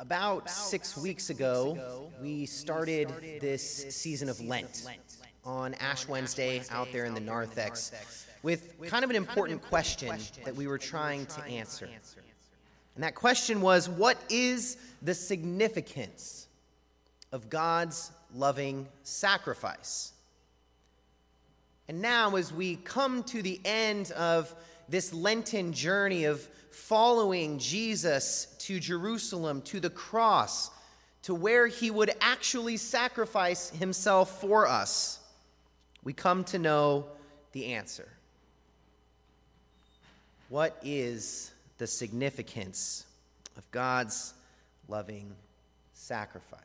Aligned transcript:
About 0.00 0.48
six 0.48 0.96
weeks 0.96 1.28
ago, 1.28 2.08
we 2.22 2.46
started 2.46 3.12
this 3.38 3.94
season 3.94 4.30
of 4.30 4.40
Lent 4.40 4.86
on 5.44 5.74
Ash 5.74 6.08
Wednesday 6.08 6.62
out 6.70 6.88
there 6.90 7.04
in 7.04 7.12
the 7.12 7.20
narthex 7.20 8.26
with 8.42 8.80
kind 8.88 9.04
of 9.04 9.10
an 9.10 9.16
important 9.16 9.62
question 9.62 10.16
that 10.46 10.56
we 10.56 10.66
were 10.66 10.78
trying 10.78 11.26
to 11.26 11.44
answer. 11.44 11.86
And 12.94 13.04
that 13.04 13.14
question 13.14 13.60
was 13.60 13.90
what 13.90 14.16
is 14.30 14.78
the 15.02 15.12
significance 15.12 16.48
of 17.30 17.50
God's 17.50 18.10
loving 18.34 18.88
sacrifice? 19.02 20.14
And 21.88 22.00
now, 22.00 22.36
as 22.36 22.54
we 22.54 22.76
come 22.76 23.22
to 23.24 23.42
the 23.42 23.60
end 23.66 24.12
of 24.12 24.54
this 24.90 25.14
Lenten 25.14 25.72
journey 25.72 26.24
of 26.24 26.40
following 26.70 27.58
Jesus 27.58 28.46
to 28.58 28.80
Jerusalem, 28.80 29.62
to 29.62 29.78
the 29.78 29.90
cross, 29.90 30.70
to 31.22 31.34
where 31.34 31.68
he 31.68 31.90
would 31.90 32.10
actually 32.20 32.76
sacrifice 32.76 33.70
himself 33.70 34.40
for 34.40 34.66
us, 34.66 35.20
we 36.02 36.12
come 36.12 36.44
to 36.44 36.58
know 36.58 37.06
the 37.52 37.74
answer. 37.74 38.08
What 40.48 40.76
is 40.82 41.52
the 41.78 41.86
significance 41.86 43.06
of 43.56 43.70
God's 43.70 44.34
loving 44.88 45.32
sacrifice? 45.92 46.60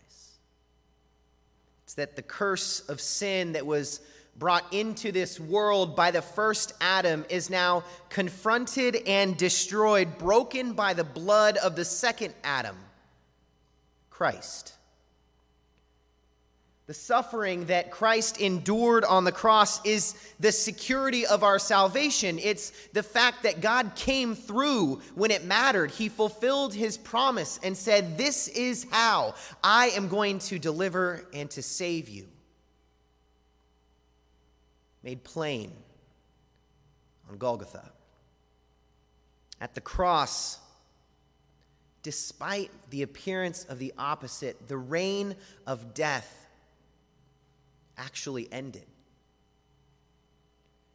It's 1.84 1.94
that 1.96 2.16
the 2.16 2.24
curse 2.24 2.80
of 2.90 3.00
sin 3.00 3.52
that 3.54 3.68
was 3.68 4.00
brought 4.38 4.74
into 4.74 5.12
this 5.12 5.40
world 5.40 5.96
by 5.96 6.12
the 6.12 6.22
first 6.22 6.74
Adam 6.82 7.26
is 7.30 7.50
now 7.50 7.84
confronted 8.10 8.98
and 9.08 9.38
destroyed, 9.38 10.18
broken 10.18 10.74
by 10.74 10.94
the 10.94 11.04
blood 11.04 11.58
of 11.58 11.76
the 11.76 11.86
second 11.86 12.34
Adam, 12.44 12.78
Christ. 14.10 14.74
The 16.88 16.94
suffering 16.94 17.66
that 17.66 17.90
Christ 17.90 18.40
endured 18.40 19.06
on 19.06 19.24
the 19.24 19.32
cross 19.32 19.84
is 19.86 20.14
the 20.40 20.52
security 20.52 21.26
of 21.26 21.44
our 21.44 21.58
salvation. 21.58 22.38
It's 22.38 22.72
the 22.94 23.02
fact 23.02 23.42
that 23.42 23.60
God 23.60 23.94
came 23.96 24.36
through 24.36 25.02
when 25.16 25.32
it 25.32 25.46
mattered. 25.46 25.90
He 25.90 26.10
fulfilled 26.10 26.76
his 26.76 26.96
promise 26.96 27.60
and 27.64 27.76
said, 27.76 28.20
This 28.20 28.48
is 28.50 28.86
how 28.92 29.34
I 29.64 29.88
am 29.90 30.10
going 30.10 30.38
to 30.40 30.60
deliver 30.60 31.26
and 31.34 31.50
to 31.52 31.64
save 31.64 32.08
you 32.08 32.28
made 35.06 35.24
plain 35.24 35.72
on 37.30 37.38
Golgotha. 37.38 37.92
At 39.62 39.76
the 39.76 39.82
cross, 39.82 40.60
despite 42.02 42.72
the 42.90 43.04
appearance 43.04 43.64
of 43.66 43.78
the 43.78 43.94
opposite, 44.00 44.68
the 44.68 44.78
reign 44.78 45.36
of 45.68 45.94
death 45.94 46.48
actually 47.98 48.52
ended. 48.52 48.86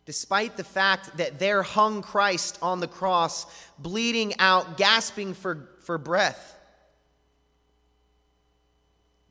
Despite 0.07 0.57
the 0.57 0.65
fact 0.65 1.17
that 1.19 1.39
there 1.39 1.63
hung 1.63 2.03
Christ 2.03 2.59
on 2.61 2.81
the 2.81 2.89
cross, 2.89 3.47
bleeding 3.79 4.35
out, 4.41 4.77
gasping 4.77 5.35
for, 5.35 5.69
for 5.83 5.99
breath, 5.99 6.57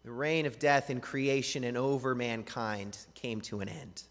the 0.06 0.12
reign 0.12 0.46
of 0.46 0.58
death 0.58 0.90
in 0.90 1.02
creation 1.02 1.66
and 1.66 1.76
over 1.76 2.16
mankind 2.16 2.98
came 3.14 3.42
to 3.42 3.60
an 3.60 3.68
end. 3.68 4.04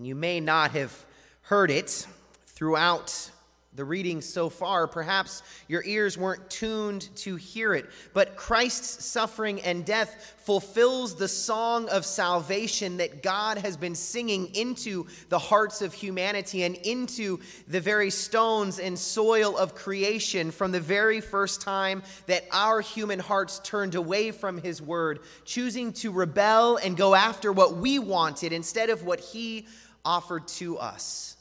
And 0.00 0.06
you 0.06 0.14
may 0.14 0.40
not 0.40 0.70
have 0.70 1.04
heard 1.42 1.70
it 1.70 2.06
throughout 2.46 3.30
the 3.74 3.84
reading 3.84 4.20
so 4.20 4.48
far. 4.48 4.88
Perhaps 4.88 5.42
your 5.68 5.84
ears 5.84 6.18
weren't 6.18 6.50
tuned 6.50 7.08
to 7.16 7.36
hear 7.36 7.72
it. 7.72 7.86
But 8.12 8.34
Christ's 8.34 9.04
suffering 9.04 9.60
and 9.60 9.84
death 9.84 10.34
fulfills 10.44 11.14
the 11.14 11.28
song 11.28 11.88
of 11.88 12.04
salvation 12.04 12.96
that 12.96 13.22
God 13.22 13.58
has 13.58 13.76
been 13.76 13.94
singing 13.94 14.52
into 14.56 15.06
the 15.28 15.38
hearts 15.38 15.82
of 15.82 15.94
humanity 15.94 16.64
and 16.64 16.74
into 16.76 17.38
the 17.68 17.80
very 17.80 18.10
stones 18.10 18.80
and 18.80 18.98
soil 18.98 19.56
of 19.56 19.76
creation 19.76 20.50
from 20.50 20.72
the 20.72 20.80
very 20.80 21.20
first 21.20 21.60
time 21.60 22.02
that 22.26 22.44
our 22.50 22.80
human 22.80 23.20
hearts 23.20 23.60
turned 23.60 23.94
away 23.94 24.32
from 24.32 24.58
His 24.58 24.82
word, 24.82 25.20
choosing 25.44 25.92
to 25.94 26.10
rebel 26.10 26.76
and 26.76 26.96
go 26.96 27.14
after 27.14 27.52
what 27.52 27.76
we 27.76 28.00
wanted 28.00 28.52
instead 28.52 28.90
of 28.90 29.04
what 29.04 29.20
He 29.20 29.68
offered 30.04 30.48
to 30.48 30.78
us, 30.78 31.36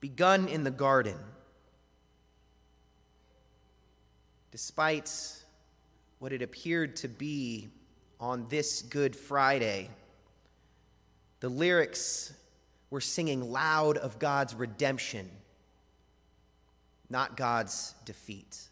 begun 0.00 0.48
in 0.48 0.64
the 0.64 0.70
garden. 0.70 1.16
Despite 4.50 5.10
what 6.18 6.32
it 6.32 6.42
appeared 6.42 6.96
to 6.96 7.08
be 7.08 7.68
on 8.20 8.46
this 8.48 8.82
Good 8.82 9.16
Friday, 9.16 9.90
the 11.40 11.48
lyrics 11.48 12.32
were 12.90 13.00
singing 13.00 13.50
loud 13.50 13.96
of 13.96 14.18
God's 14.18 14.54
redemption, 14.54 15.28
not 17.10 17.36
God's 17.36 17.94
defeat. 18.04 18.68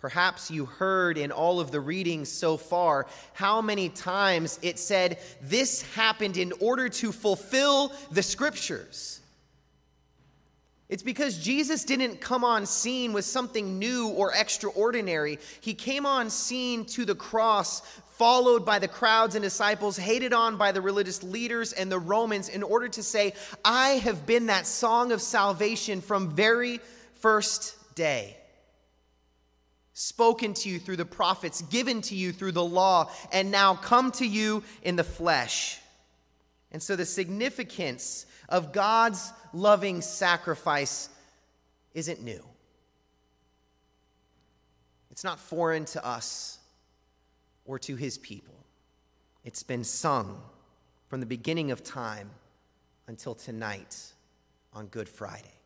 Perhaps 0.00 0.50
you 0.50 0.64
heard 0.64 1.18
in 1.18 1.30
all 1.30 1.60
of 1.60 1.70
the 1.70 1.80
readings 1.80 2.30
so 2.30 2.56
far 2.56 3.06
how 3.34 3.60
many 3.60 3.90
times 3.90 4.58
it 4.62 4.78
said 4.78 5.18
this 5.42 5.82
happened 5.92 6.38
in 6.38 6.54
order 6.58 6.88
to 6.88 7.12
fulfill 7.12 7.92
the 8.10 8.22
scriptures. 8.22 9.20
It's 10.88 11.02
because 11.02 11.36
Jesus 11.36 11.84
didn't 11.84 12.18
come 12.18 12.44
on 12.44 12.64
scene 12.64 13.12
with 13.12 13.26
something 13.26 13.78
new 13.78 14.08
or 14.08 14.32
extraordinary. 14.32 15.38
He 15.60 15.74
came 15.74 16.06
on 16.06 16.30
scene 16.30 16.86
to 16.86 17.04
the 17.04 17.14
cross, 17.14 17.82
followed 18.12 18.64
by 18.64 18.78
the 18.78 18.88
crowds 18.88 19.34
and 19.34 19.42
disciples, 19.42 19.98
hated 19.98 20.32
on 20.32 20.56
by 20.56 20.72
the 20.72 20.80
religious 20.80 21.22
leaders 21.22 21.74
and 21.74 21.92
the 21.92 21.98
Romans, 21.98 22.48
in 22.48 22.62
order 22.62 22.88
to 22.88 23.02
say, 23.02 23.34
I 23.66 23.90
have 23.98 24.24
been 24.24 24.46
that 24.46 24.66
song 24.66 25.12
of 25.12 25.20
salvation 25.20 26.00
from 26.00 26.30
very 26.30 26.80
first 27.16 27.76
day 27.94 28.38
spoken 30.00 30.54
to 30.54 30.70
you 30.70 30.78
through 30.78 30.96
the 30.96 31.04
prophets, 31.04 31.60
given 31.60 32.00
to 32.00 32.14
you 32.14 32.32
through 32.32 32.52
the 32.52 32.64
law, 32.64 33.10
and 33.32 33.50
now 33.50 33.74
come 33.74 34.10
to 34.10 34.26
you 34.26 34.62
in 34.82 34.96
the 34.96 35.04
flesh. 35.04 35.78
And 36.72 36.82
so 36.82 36.96
the 36.96 37.04
significance 37.04 38.24
of 38.48 38.72
God's 38.72 39.30
loving 39.52 40.00
sacrifice 40.00 41.10
isn't 41.92 42.22
new. 42.22 42.42
It's 45.10 45.22
not 45.22 45.38
foreign 45.38 45.84
to 45.86 46.06
us 46.06 46.58
or 47.66 47.78
to 47.80 47.94
his 47.94 48.16
people. 48.16 48.54
It's 49.44 49.62
been 49.62 49.84
sung 49.84 50.40
from 51.08 51.20
the 51.20 51.26
beginning 51.26 51.72
of 51.72 51.84
time 51.84 52.30
until 53.06 53.34
tonight 53.34 54.14
on 54.72 54.86
Good 54.86 55.10
Friday. 55.10 55.59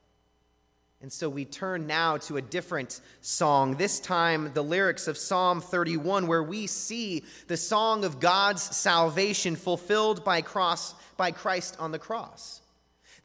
And 1.03 1.13
so 1.13 1.29
we 1.29 1.45
turn 1.45 1.87
now 1.87 2.17
to 2.17 2.39
a 2.39 2.43
different 2.43 3.01
song, 3.21 3.77
this 3.77 4.01
time 4.01 4.53
the 4.55 4.65
lyrics 4.65 5.07
of 5.07 5.19
Psalm 5.19 5.61
31, 5.61 6.27
where 6.27 6.43
we 6.43 6.67
see 6.67 7.25
the 7.47 7.59
song 7.59 8.05
of 8.05 8.21
God's 8.21 8.63
salvation 8.63 9.55
fulfilled 9.55 10.25
by, 10.25 10.41
cross, 10.41 10.95
by 11.19 11.31
Christ 11.31 11.77
on 11.79 11.93
the 11.93 11.99
cross. 11.99 12.63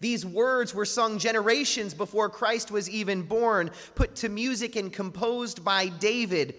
These 0.02 0.26
words 0.26 0.74
were 0.74 0.86
sung 0.86 1.20
generations 1.20 1.94
before 1.94 2.30
Christ 2.30 2.70
was 2.70 2.90
even 2.90 3.24
born, 3.24 3.72
put 3.96 4.16
to 4.18 4.30
music 4.30 4.76
and 4.76 4.92
composed 4.92 5.64
by 5.64 5.88
David, 5.88 6.56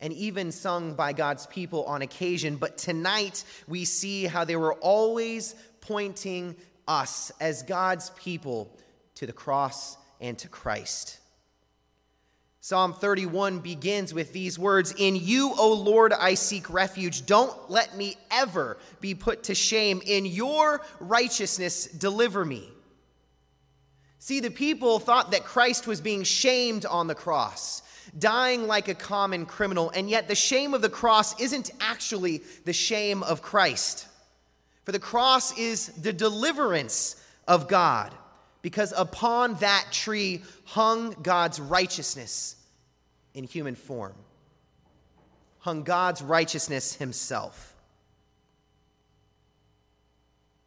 and 0.00 0.12
even 0.12 0.52
sung 0.52 0.94
by 0.94 1.12
God's 1.12 1.46
people 1.46 1.84
on 1.84 2.02
occasion. 2.02 2.56
But 2.56 2.78
tonight 2.78 3.44
we 3.68 3.84
see 3.84 4.24
how 4.24 4.44
they 4.44 4.56
were 4.56 4.74
always 4.74 5.54
pointing 5.80 6.56
us 6.88 7.32
as 7.40 7.62
God's 7.62 8.10
people 8.10 8.74
to 9.16 9.26
the 9.26 9.32
cross 9.32 9.96
and 10.20 10.38
to 10.38 10.48
Christ. 10.48 11.20
Psalm 12.64 12.94
31 12.94 13.58
begins 13.58 14.14
with 14.14 14.32
these 14.32 14.58
words 14.58 14.94
In 14.96 15.16
you, 15.16 15.52
O 15.58 15.74
Lord, 15.74 16.14
I 16.14 16.32
seek 16.32 16.70
refuge. 16.70 17.26
Don't 17.26 17.54
let 17.70 17.94
me 17.94 18.16
ever 18.30 18.78
be 19.02 19.14
put 19.14 19.42
to 19.42 19.54
shame. 19.54 20.00
In 20.06 20.24
your 20.24 20.80
righteousness, 20.98 21.84
deliver 21.86 22.42
me. 22.42 22.70
See, 24.18 24.40
the 24.40 24.50
people 24.50 24.98
thought 24.98 25.32
that 25.32 25.44
Christ 25.44 25.86
was 25.86 26.00
being 26.00 26.22
shamed 26.22 26.86
on 26.86 27.06
the 27.06 27.14
cross, 27.14 27.82
dying 28.18 28.66
like 28.66 28.88
a 28.88 28.94
common 28.94 29.44
criminal, 29.44 29.90
and 29.90 30.08
yet 30.08 30.26
the 30.26 30.34
shame 30.34 30.72
of 30.72 30.80
the 30.80 30.88
cross 30.88 31.38
isn't 31.38 31.70
actually 31.82 32.42
the 32.64 32.72
shame 32.72 33.22
of 33.24 33.42
Christ. 33.42 34.08
For 34.84 34.92
the 34.92 34.98
cross 34.98 35.54
is 35.58 35.88
the 35.88 36.14
deliverance 36.14 37.22
of 37.46 37.68
God 37.68 38.14
because 38.64 38.94
upon 38.96 39.56
that 39.56 39.84
tree 39.92 40.40
hung 40.64 41.14
God's 41.22 41.60
righteousness 41.60 42.56
in 43.34 43.44
human 43.44 43.74
form, 43.74 44.14
hung 45.58 45.82
God's 45.82 46.22
righteousness 46.22 46.94
himself. 46.94 47.76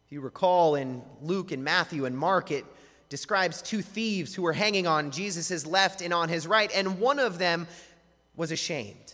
If 0.06 0.12
you 0.12 0.20
recall 0.20 0.76
in 0.76 1.02
Luke 1.22 1.50
and 1.50 1.64
Matthew 1.64 2.04
and 2.04 2.16
Mark, 2.16 2.52
it 2.52 2.64
describes 3.08 3.60
two 3.62 3.82
thieves 3.82 4.32
who 4.32 4.42
were 4.42 4.52
hanging 4.52 4.86
on 4.86 5.10
Jesus' 5.10 5.66
left 5.66 6.00
and 6.00 6.14
on 6.14 6.28
his 6.28 6.46
right, 6.46 6.70
and 6.72 7.00
one 7.00 7.18
of 7.18 7.38
them 7.38 7.66
was 8.36 8.52
ashamed. 8.52 9.12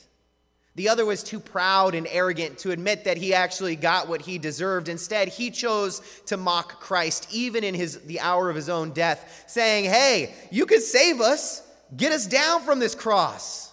The 0.77 0.89
other 0.89 1.07
was 1.07 1.23
too 1.23 1.39
proud 1.39 1.95
and 1.95 2.07
arrogant 2.11 2.59
to 2.59 2.73
admit 2.73 3.05
that 3.05 3.17
he 3.17 3.33
actually 3.33 3.77
got 3.77 4.09
what 4.09 4.23
he 4.23 4.39
deserved. 4.39 4.89
Instead, 4.89 5.29
he 5.29 5.51
chose 5.51 6.03
to 6.27 6.37
mock 6.37 6.81
Christ, 6.81 7.29
even 7.31 7.63
in 7.63 7.75
his, 7.75 8.01
the 8.01 8.21
hour 8.21 8.51
of 8.51 8.57
his 8.57 8.69
own 8.69 8.91
death, 8.91 9.45
saying, 9.47 9.85
Hey, 9.85 10.35
you 10.51 10.67
could 10.67 10.83
save 10.83 11.21
us, 11.21 11.63
get 11.97 12.11
us 12.11 12.27
down 12.27 12.63
from 12.63 12.81
this 12.81 12.95
cross. 12.95 13.73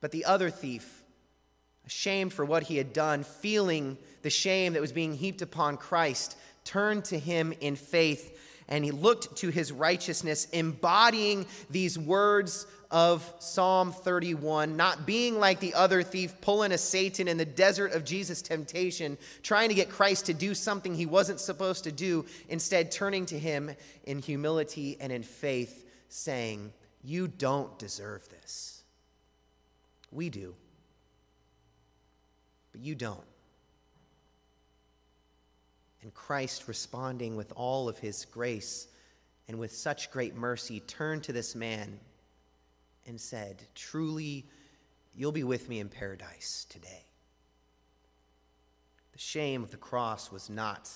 But 0.00 0.12
the 0.12 0.26
other 0.26 0.48
thief, 0.48 1.02
ashamed 1.86 2.32
for 2.32 2.44
what 2.44 2.62
he 2.62 2.76
had 2.76 2.92
done, 2.92 3.24
feeling 3.24 3.98
the 4.22 4.30
shame 4.30 4.74
that 4.74 4.82
was 4.82 4.92
being 4.92 5.14
heaped 5.14 5.42
upon 5.42 5.76
Christ, 5.76 6.36
turned 6.64 7.04
to 7.06 7.18
him 7.18 7.52
in 7.60 7.74
faith 7.74 8.38
and 8.68 8.84
he 8.84 8.90
looked 8.90 9.36
to 9.36 9.50
his 9.50 9.72
righteousness, 9.72 10.46
embodying 10.52 11.46
these 11.70 11.98
words 11.98 12.66
of 12.96 13.30
Psalm 13.40 13.92
31, 13.92 14.74
not 14.74 15.04
being 15.04 15.38
like 15.38 15.60
the 15.60 15.74
other 15.74 16.02
thief 16.02 16.40
pulling 16.40 16.72
a 16.72 16.78
Satan 16.78 17.28
in 17.28 17.36
the 17.36 17.44
desert 17.44 17.92
of 17.92 18.06
Jesus' 18.06 18.40
temptation, 18.40 19.18
trying 19.42 19.68
to 19.68 19.74
get 19.74 19.90
Christ 19.90 20.24
to 20.26 20.32
do 20.32 20.54
something 20.54 20.94
he 20.94 21.04
wasn't 21.04 21.38
supposed 21.38 21.84
to 21.84 21.92
do, 21.92 22.24
instead, 22.48 22.90
turning 22.90 23.26
to 23.26 23.38
him 23.38 23.70
in 24.04 24.20
humility 24.20 24.96
and 24.98 25.12
in 25.12 25.22
faith, 25.22 25.84
saying, 26.08 26.72
You 27.04 27.28
don't 27.28 27.78
deserve 27.78 28.26
this. 28.30 28.82
We 30.10 30.30
do, 30.30 30.54
but 32.72 32.80
you 32.80 32.94
don't. 32.94 33.20
And 36.00 36.14
Christ, 36.14 36.66
responding 36.66 37.36
with 37.36 37.52
all 37.56 37.90
of 37.90 37.98
his 37.98 38.24
grace 38.24 38.88
and 39.48 39.58
with 39.58 39.74
such 39.74 40.10
great 40.10 40.34
mercy, 40.34 40.80
turned 40.80 41.24
to 41.24 41.34
this 41.34 41.54
man 41.54 42.00
and 43.06 43.20
said, 43.20 43.62
Truly, 43.74 44.46
you'll 45.14 45.32
be 45.32 45.44
with 45.44 45.68
me 45.68 45.80
in 45.80 45.88
paradise 45.88 46.66
today. 46.68 47.04
The 49.12 49.18
shame 49.18 49.62
of 49.62 49.70
the 49.70 49.76
cross 49.76 50.30
was 50.30 50.50
not 50.50 50.90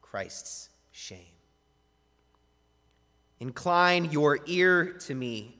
Christ's 0.00 0.68
shame. 0.92 1.34
Incline 3.40 4.10
your 4.12 4.38
ear 4.46 4.92
to 4.92 5.14
me 5.14 5.58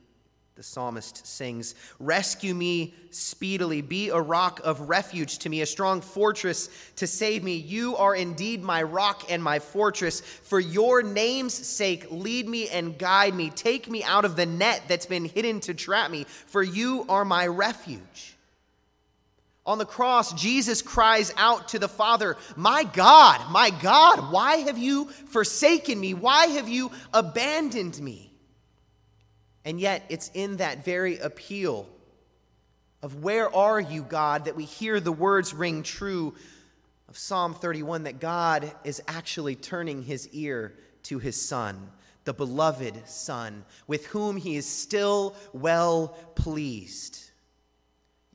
the 0.56 0.62
psalmist 0.62 1.26
sings, 1.26 1.74
Rescue 1.98 2.54
me 2.54 2.94
speedily. 3.10 3.82
Be 3.82 4.10
a 4.10 4.20
rock 4.20 4.60
of 4.62 4.88
refuge 4.88 5.38
to 5.38 5.48
me, 5.48 5.62
a 5.62 5.66
strong 5.66 6.00
fortress 6.00 6.68
to 6.96 7.08
save 7.08 7.42
me. 7.42 7.56
You 7.56 7.96
are 7.96 8.14
indeed 8.14 8.62
my 8.62 8.84
rock 8.84 9.24
and 9.30 9.42
my 9.42 9.58
fortress. 9.58 10.20
For 10.20 10.60
your 10.60 11.02
name's 11.02 11.54
sake, 11.54 12.06
lead 12.08 12.48
me 12.48 12.68
and 12.68 12.96
guide 12.96 13.34
me. 13.34 13.50
Take 13.50 13.90
me 13.90 14.04
out 14.04 14.24
of 14.24 14.36
the 14.36 14.46
net 14.46 14.82
that's 14.86 15.06
been 15.06 15.24
hidden 15.24 15.58
to 15.60 15.74
trap 15.74 16.12
me, 16.12 16.24
for 16.46 16.62
you 16.62 17.04
are 17.08 17.24
my 17.24 17.48
refuge. 17.48 18.36
On 19.66 19.78
the 19.78 19.86
cross, 19.86 20.34
Jesus 20.34 20.82
cries 20.82 21.32
out 21.36 21.68
to 21.68 21.80
the 21.80 21.88
Father, 21.88 22.36
My 22.54 22.84
God, 22.84 23.50
my 23.50 23.70
God, 23.70 24.30
why 24.30 24.58
have 24.58 24.78
you 24.78 25.06
forsaken 25.06 25.98
me? 25.98 26.14
Why 26.14 26.46
have 26.46 26.68
you 26.68 26.92
abandoned 27.12 27.98
me? 28.00 28.33
And 29.64 29.80
yet, 29.80 30.04
it's 30.08 30.30
in 30.34 30.58
that 30.58 30.84
very 30.84 31.18
appeal 31.18 31.88
of 33.02 33.22
where 33.22 33.54
are 33.54 33.80
you, 33.80 34.02
God, 34.02 34.46
that 34.46 34.56
we 34.56 34.64
hear 34.64 35.00
the 35.00 35.12
words 35.12 35.52
ring 35.54 35.82
true 35.82 36.34
of 37.08 37.18
Psalm 37.18 37.54
31 37.54 38.04
that 38.04 38.18
God 38.18 38.72
is 38.82 39.02
actually 39.06 39.56
turning 39.56 40.02
his 40.02 40.28
ear 40.30 40.74
to 41.04 41.18
his 41.18 41.40
Son, 41.40 41.90
the 42.24 42.32
beloved 42.32 43.06
Son, 43.08 43.64
with 43.86 44.06
whom 44.06 44.36
he 44.36 44.56
is 44.56 44.66
still 44.66 45.36
well 45.52 46.16
pleased. 46.34 47.23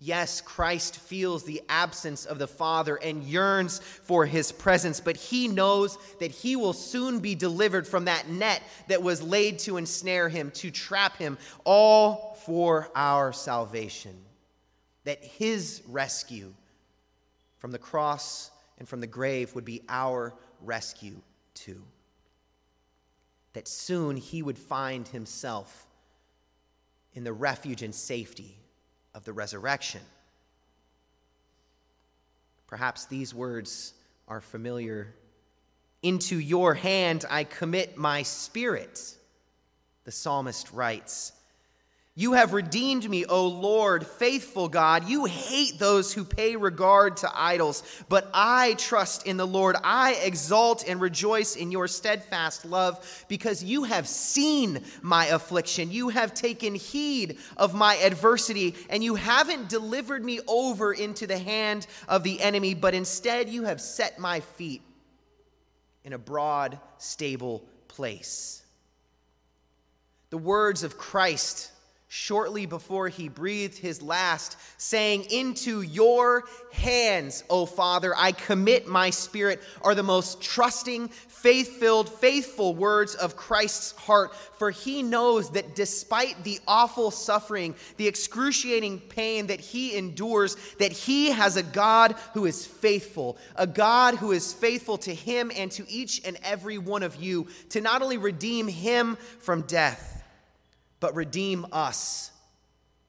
Yes, 0.01 0.40
Christ 0.40 0.98
feels 0.98 1.44
the 1.44 1.62
absence 1.68 2.25
of 2.25 2.40
the 2.40 2.48
Father 2.48 2.96
and 2.96 3.22
yearns 3.22 3.80
for 3.80 4.25
his 4.25 4.50
presence, 4.54 5.01
but 5.01 5.18
he 5.18 5.50
knows 5.50 5.98
that 6.19 6.31
he 6.31 6.56
will 6.56 6.72
soon 6.72 7.19
be 7.19 7.36
delivered 7.36 7.86
from 7.86 8.06
that 8.06 8.30
net 8.30 8.63
that 8.88 9.04
was 9.04 9.22
laid 9.22 9.60
to 9.60 9.75
ensnare 9.75 10.30
him, 10.30 10.51
to 10.51 10.72
trap 10.72 11.18
him, 11.18 11.38
all 11.66 12.38
for 12.46 12.90
our 12.96 13.34
salvation. 13.34 14.18
That 15.04 15.22
his 15.22 15.81
rescue 15.86 16.54
from 17.57 17.72
the 17.72 17.78
cross 17.78 18.52
and 18.78 18.88
from 18.88 19.02
the 19.02 19.07
grave 19.07 19.54
would 19.54 19.66
be 19.66 19.81
our 19.90 20.34
rescue 20.62 21.19
too. 21.54 21.84
That 23.52 23.68
soon 23.68 24.16
he 24.16 24.42
would 24.42 24.57
find 24.57 25.06
himself 25.10 25.88
in 27.13 27.25
the 27.25 27.34
refuge 27.34 27.81
and 27.81 27.94
safety 27.94 28.56
of 29.13 29.25
the 29.25 29.33
resurrection. 29.33 30.01
Perhaps 32.67 33.06
these 33.06 33.33
words 33.33 33.94
are 34.27 34.41
familiar. 34.41 35.13
Into 36.03 36.38
your 36.38 36.75
hand 36.75 37.25
I 37.29 37.44
commit 37.44 37.97
my 37.97 38.23
spirit, 38.23 39.15
the 40.06 40.11
psalmist 40.11 40.71
writes. 40.71 41.33
You 42.19 42.33
have 42.33 42.51
redeemed 42.51 43.10
me, 43.10 43.24
O 43.24 43.48
Lord, 43.48 44.06
faithful 44.06 44.68
God. 44.68 45.07
You 45.07 45.24
hate 45.24 45.80
those 45.80 46.12
who 46.12 46.25
pay 46.25 46.57
regard 46.57 47.16
to 47.18 47.31
idols, 47.33 47.81
but 48.10 48.30
I 48.33 48.74
trust 48.74 49.25
in 49.25 49.38
the 49.38 49.48
Lord. 49.48 49.77
I 49.86 50.16
exult 50.16 50.83
and 50.86 51.00
rejoice 51.00 51.56
in 51.56 51.71
your 51.71 51.88
steadfast 51.88 52.66
love 52.66 53.24
because 53.30 53.63
you 53.63 53.86
have 53.86 54.06
seen 54.06 54.83
my 55.01 55.27
affliction. 55.27 55.94
You 55.94 56.10
have 56.10 56.33
taken 56.33 56.75
heed 56.75 57.38
of 57.56 57.74
my 57.74 57.95
adversity, 57.95 58.75
and 58.89 59.01
you 59.01 59.16
haven't 59.16 59.69
delivered 59.69 60.25
me 60.25 60.42
over 60.45 60.92
into 60.92 61.25
the 61.25 61.39
hand 61.39 61.88
of 62.10 62.24
the 62.24 62.42
enemy, 62.42 62.74
but 62.74 62.94
instead 62.94 63.48
you 63.48 63.63
have 63.63 63.80
set 63.80 64.19
my 64.19 64.42
feet 64.42 64.81
in 66.04 66.12
a 66.12 66.18
broad, 66.18 66.80
stable 66.98 67.63
place. 67.88 68.62
The 70.31 70.38
words 70.38 70.83
of 70.83 70.98
Christ 70.98 71.71
shortly 72.11 72.65
before 72.65 73.07
he 73.07 73.29
breathed 73.29 73.77
his 73.77 74.01
last, 74.01 74.57
saying, 74.77 75.25
Into 75.29 75.83
your 75.83 76.45
hands, 76.71 77.44
O 77.51 77.67
Father, 77.67 78.15
I 78.17 78.31
commit 78.31 78.88
my 78.88 79.11
spirit, 79.11 79.61
are 79.83 79.94
the 79.94 80.01
most 80.01 80.41
trusting, 80.41 81.09
faith 81.09 81.79
filled, 81.79 82.09
faithful 82.09 82.73
words 82.73 83.13
of 83.13 83.35
Christ's 83.35 83.91
heart. 83.91 84.35
For 84.57 84.71
he 84.71 85.03
knows 85.03 85.51
that 85.51 85.75
despite 85.75 86.44
the 86.44 86.59
awful 86.67 87.11
suffering, 87.11 87.75
the 87.97 88.07
excruciating 88.07 89.01
pain 89.01 89.45
that 89.47 89.59
he 89.59 89.95
endures, 89.95 90.57
that 90.80 90.92
he 90.92 91.30
has 91.30 91.57
a 91.57 91.63
God 91.63 92.16
who 92.33 92.47
is 92.47 92.66
faithful, 92.66 93.37
a 93.56 93.68
God 93.68 94.16
who 94.16 94.31
is 94.31 94.51
faithful 94.51 94.97
to 94.97 95.13
him 95.13 95.51
and 95.56 95.71
to 95.73 95.87
each 95.87 96.25
and 96.25 96.39
every 96.44 96.80
one 96.80 97.04
of 97.04 97.18
you, 97.18 97.45
to 97.69 97.81
not 97.81 98.01
only 98.01 98.18
redeem 98.18 98.68
him 98.68 99.16
from 99.42 99.61
death 99.61 100.19
but 100.99 101.15
redeem 101.15 101.65
us 101.71 102.31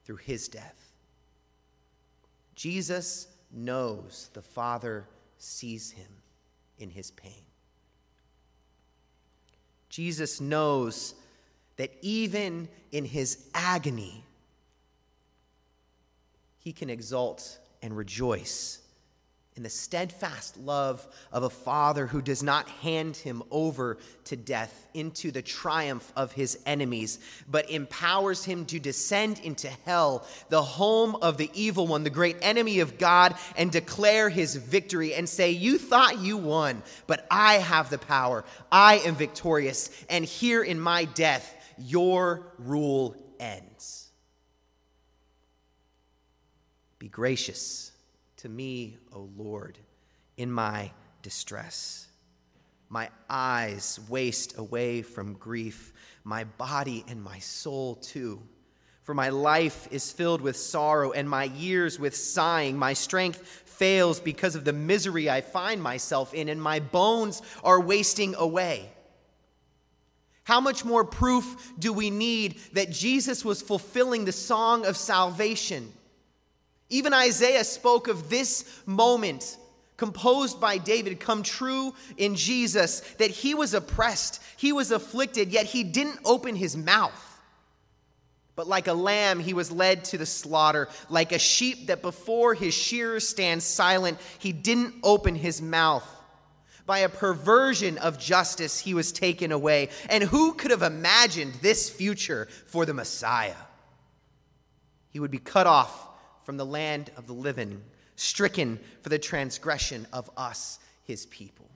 through 0.04 0.16
his 0.16 0.48
death. 0.48 0.92
Jesus 2.54 3.26
knows 3.52 4.30
the 4.34 4.42
Father 4.42 5.06
sees 5.38 5.90
him 5.90 6.10
in 6.78 6.90
his 6.90 7.10
pain. 7.10 7.42
Jesus 9.88 10.40
knows 10.40 11.14
that 11.76 11.92
even 12.02 12.68
in 12.92 13.04
his 13.04 13.48
agony, 13.54 14.24
he 16.58 16.72
can 16.72 16.90
exult 16.90 17.58
and 17.82 17.96
rejoice 17.96 18.80
in 19.60 19.64
the 19.64 19.68
steadfast 19.68 20.56
love 20.56 21.06
of 21.30 21.42
a 21.42 21.50
father 21.50 22.06
who 22.06 22.22
does 22.22 22.42
not 22.42 22.66
hand 22.66 23.14
him 23.14 23.42
over 23.50 23.98
to 24.24 24.34
death 24.34 24.86
into 24.94 25.30
the 25.30 25.42
triumph 25.42 26.10
of 26.16 26.32
his 26.32 26.58
enemies, 26.64 27.18
but 27.46 27.68
empowers 27.68 28.42
him 28.42 28.64
to 28.64 28.80
descend 28.80 29.38
into 29.40 29.68
hell, 29.84 30.26
the 30.48 30.62
home 30.62 31.14
of 31.16 31.36
the 31.36 31.50
evil 31.52 31.86
one, 31.86 32.04
the 32.04 32.08
great 32.08 32.38
enemy 32.40 32.80
of 32.80 32.96
God, 32.96 33.34
and 33.54 33.70
declare 33.70 34.30
his 34.30 34.56
victory 34.56 35.12
and 35.12 35.28
say, 35.28 35.50
You 35.50 35.76
thought 35.76 36.20
you 36.20 36.38
won, 36.38 36.82
but 37.06 37.26
I 37.30 37.56
have 37.56 37.90
the 37.90 37.98
power. 37.98 38.46
I 38.72 39.00
am 39.00 39.14
victorious, 39.14 39.90
and 40.08 40.24
here 40.24 40.62
in 40.62 40.80
my 40.80 41.04
death, 41.04 41.54
your 41.76 42.54
rule 42.56 43.14
ends. 43.38 44.08
Be 46.98 47.08
gracious 47.08 47.89
to 48.40 48.48
me, 48.48 48.96
O 49.12 49.28
Lord, 49.36 49.78
in 50.36 50.50
my 50.50 50.90
distress. 51.22 52.08
My 52.88 53.10
eyes 53.28 54.00
waste 54.08 54.56
away 54.56 55.02
from 55.02 55.34
grief, 55.34 55.92
my 56.24 56.44
body 56.44 57.04
and 57.06 57.22
my 57.22 57.38
soul 57.38 57.96
too. 57.96 58.40
For 59.02 59.14
my 59.14 59.28
life 59.28 59.88
is 59.90 60.10
filled 60.10 60.40
with 60.40 60.56
sorrow, 60.56 61.12
and 61.12 61.28
my 61.28 61.44
years 61.44 61.98
with 61.98 62.16
sighing. 62.16 62.78
My 62.78 62.94
strength 62.94 63.40
fails 63.66 64.20
because 64.20 64.54
of 64.54 64.64
the 64.64 64.72
misery 64.72 65.28
I 65.28 65.40
find 65.42 65.82
myself 65.82 66.32
in, 66.32 66.48
and 66.48 66.62
my 66.62 66.80
bones 66.80 67.42
are 67.62 67.80
wasting 67.80 68.34
away. 68.36 68.90
How 70.44 70.60
much 70.60 70.84
more 70.84 71.04
proof 71.04 71.72
do 71.78 71.92
we 71.92 72.08
need 72.10 72.58
that 72.72 72.90
Jesus 72.90 73.44
was 73.44 73.60
fulfilling 73.60 74.24
the 74.24 74.32
song 74.32 74.86
of 74.86 74.96
salvation? 74.96 75.92
Even 76.90 77.14
Isaiah 77.14 77.64
spoke 77.64 78.08
of 78.08 78.28
this 78.28 78.64
moment 78.84 79.56
composed 79.96 80.60
by 80.60 80.78
David 80.78 81.20
come 81.20 81.42
true 81.42 81.94
in 82.16 82.34
Jesus 82.34 83.00
that 83.18 83.30
he 83.30 83.54
was 83.54 83.74
oppressed, 83.74 84.42
he 84.56 84.72
was 84.72 84.90
afflicted, 84.90 85.50
yet 85.50 85.66
he 85.66 85.84
didn't 85.84 86.18
open 86.24 86.56
his 86.56 86.76
mouth. 86.76 87.26
But 88.56 88.66
like 88.66 88.88
a 88.88 88.92
lamb, 88.92 89.40
he 89.40 89.54
was 89.54 89.70
led 89.70 90.04
to 90.06 90.18
the 90.18 90.26
slaughter. 90.26 90.88
Like 91.08 91.32
a 91.32 91.38
sheep 91.38 91.86
that 91.86 92.02
before 92.02 92.52
his 92.54 92.74
shearers 92.74 93.26
stands 93.26 93.64
silent, 93.64 94.18
he 94.38 94.52
didn't 94.52 94.96
open 95.02 95.34
his 95.34 95.62
mouth. 95.62 96.06
By 96.84 96.98
a 96.98 97.08
perversion 97.08 97.96
of 97.98 98.18
justice, 98.18 98.78
he 98.78 98.92
was 98.94 99.12
taken 99.12 99.52
away. 99.52 99.90
And 100.10 100.24
who 100.24 100.52
could 100.54 100.72
have 100.72 100.82
imagined 100.82 101.54
this 101.62 101.88
future 101.88 102.48
for 102.66 102.84
the 102.84 102.92
Messiah? 102.92 103.54
He 105.10 105.20
would 105.20 105.30
be 105.30 105.38
cut 105.38 105.66
off 105.66 106.09
from 106.50 106.56
the 106.56 106.66
land 106.66 107.12
of 107.16 107.28
the 107.28 107.32
living, 107.32 107.80
stricken 108.16 108.76
for 109.02 109.08
the 109.08 109.20
transgression 109.20 110.04
of 110.12 110.28
us, 110.36 110.80
his 111.04 111.26
people. 111.26 111.70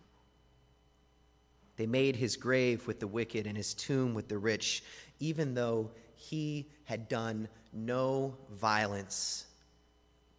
They 1.77 1.87
made 1.87 2.17
his 2.17 2.37
grave 2.37 2.85
with 2.89 2.99
the 2.99 3.07
wicked 3.07 3.47
and 3.47 3.57
his 3.57 3.73
tomb 3.73 4.15
with 4.15 4.27
the 4.27 4.37
rich, 4.37 4.83
even 5.21 5.55
though 5.55 5.93
he 6.17 6.67
had 6.87 7.09
done 7.09 7.47
no 7.73 8.37
violence 8.51 9.47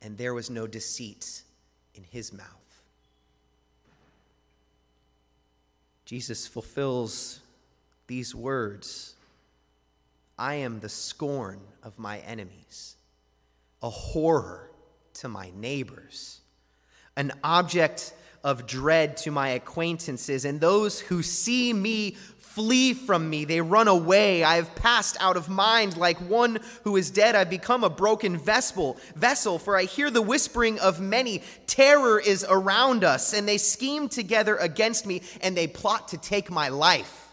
and 0.01 0.17
there 0.17 0.33
was 0.33 0.49
no 0.49 0.67
deceit 0.67 1.43
in 1.93 2.03
his 2.03 2.33
mouth. 2.33 2.81
Jesus 6.03 6.45
fulfills 6.45 7.39
these 8.07 8.35
words 8.35 9.15
I 10.37 10.55
am 10.55 10.81
the 10.81 10.89
scorn 10.89 11.61
of 11.83 11.97
my 11.97 12.19
enemies, 12.19 12.97
a 13.85 13.89
horror 13.89 14.71
to 15.13 15.29
my 15.29 15.51
neighbors, 15.55 16.41
an 17.15 17.31
object 17.43 18.15
of 18.43 18.65
dread 18.65 19.15
to 19.15 19.29
my 19.29 19.49
acquaintances, 19.49 20.43
and 20.43 20.59
those 20.59 20.99
who 20.99 21.21
see 21.21 21.71
me 21.71 22.17
flee 22.39 22.93
from 22.95 23.29
me. 23.29 23.45
They 23.45 23.61
run 23.61 23.87
away. 23.87 24.43
I 24.43 24.55
have 24.55 24.73
passed 24.75 25.17
out 25.19 25.37
of 25.37 25.49
mind 25.49 25.97
like 25.97 26.17
one 26.17 26.59
who 26.83 26.95
is 26.95 27.11
dead. 27.11 27.35
I've 27.35 27.49
become 27.49 27.83
a 27.83 27.89
broken 27.89 28.37
vessel, 28.37 28.97
vessel, 29.15 29.59
for 29.59 29.77
I 29.77 29.83
hear 29.83 30.09
the 30.09 30.21
whispering 30.21 30.79
of 30.79 30.99
many. 30.99 31.43
Terror 31.67 32.19
is 32.19 32.43
around 32.49 33.03
us, 33.03 33.33
and 33.33 33.47
they 33.47 33.59
scheme 33.59 34.09
together 34.09 34.55
against 34.55 35.05
me, 35.05 35.21
and 35.41 35.55
they 35.55 35.67
plot 35.67 36.07
to 36.07 36.17
take 36.17 36.49
my 36.49 36.69
life. 36.69 37.27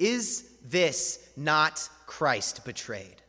Is 0.00 0.50
this 0.64 1.24
not 1.36 1.88
Christ 2.06 2.64
betrayed? 2.64 3.23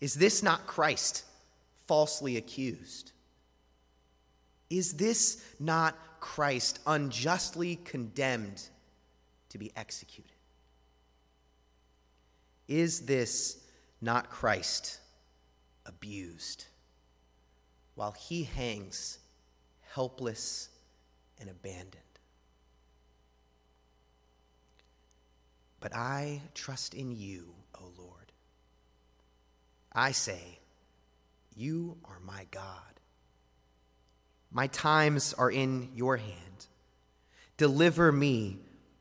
Is 0.00 0.14
this 0.14 0.42
not 0.42 0.66
Christ 0.66 1.24
falsely 1.86 2.36
accused? 2.36 3.12
Is 4.70 4.94
this 4.94 5.42
not 5.58 5.96
Christ 6.20 6.78
unjustly 6.86 7.76
condemned 7.76 8.62
to 9.48 9.58
be 9.58 9.72
executed? 9.76 10.32
Is 12.68 13.00
this 13.00 13.58
not 14.00 14.30
Christ 14.30 15.00
abused 15.86 16.66
while 17.94 18.12
he 18.12 18.44
hangs 18.44 19.18
helpless 19.92 20.68
and 21.40 21.48
abandoned? 21.48 21.94
But 25.80 25.94
I 25.94 26.42
trust 26.54 26.94
in 26.94 27.16
you, 27.16 27.54
O 27.80 27.90
Lord. 27.96 28.07
I 29.92 30.12
say, 30.12 30.58
You 31.54 31.96
are 32.04 32.20
my 32.24 32.46
God. 32.50 32.72
My 34.50 34.66
times 34.68 35.34
are 35.34 35.50
in 35.50 35.90
your 35.94 36.16
hand. 36.16 36.66
Deliver 37.56 38.12
me 38.12 38.58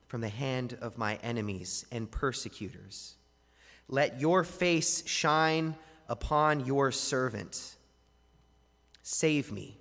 from 0.08 0.22
the 0.22 0.30
hand 0.30 0.78
of 0.82 0.98
my 0.98 1.16
enemies 1.18 1.86
and 1.92 2.10
persecutors. 2.10 3.16
Let 3.88 4.20
your 4.20 4.44
face 4.44 5.06
shine 5.08 5.76
upon 6.10 6.66
your 6.66 6.92
servant. 6.92 7.76
Save 9.04 9.52
me 9.52 9.78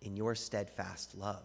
in 0.00 0.16
your 0.16 0.34
steadfast 0.34 1.16
love. 1.16 1.44